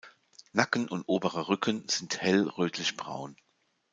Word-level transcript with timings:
Nacken 0.53 0.89
und 0.89 1.03
oberer 1.07 1.47
Rücken 1.47 1.87
sind 1.87 2.21
hell 2.23 2.47
rötlich 2.47 2.97
braun. 2.97 3.37